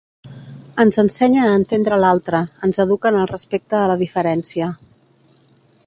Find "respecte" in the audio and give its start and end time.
3.35-3.79